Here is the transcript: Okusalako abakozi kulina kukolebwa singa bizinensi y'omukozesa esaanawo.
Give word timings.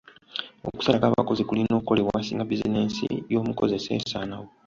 Okusalako 0.67 1.05
abakozi 1.07 1.41
kulina 1.45 1.79
kukolebwa 1.79 2.17
singa 2.25 2.45
bizinensi 2.49 3.03
y'omukozesa 3.33 3.89
esaanawo. 3.99 4.47